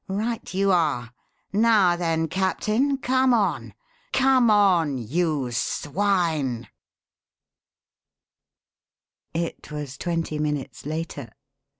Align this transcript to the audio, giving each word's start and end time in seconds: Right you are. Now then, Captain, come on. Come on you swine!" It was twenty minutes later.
Right 0.07 0.51
you 0.51 0.71
are. 0.71 1.11
Now 1.53 1.95
then, 1.95 2.27
Captain, 2.27 2.97
come 2.97 3.35
on. 3.35 3.75
Come 4.11 4.49
on 4.49 4.97
you 4.97 5.51
swine!" 5.51 6.67
It 9.35 9.71
was 9.71 9.99
twenty 9.99 10.39
minutes 10.39 10.87
later. 10.87 11.29